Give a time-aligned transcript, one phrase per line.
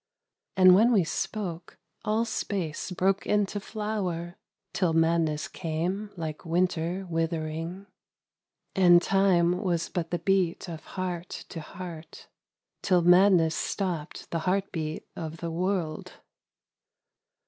[0.57, 4.39] And when we spoke, all space broke into flower,
[4.73, 7.85] Till madness came like winter withering.
[7.85, 7.85] 41 A
[8.81, 8.91] Lamentation.
[8.93, 12.29] And Time was but the beat of heart to heart,
[12.81, 16.13] Till madness stopp'd the heart beat of the world.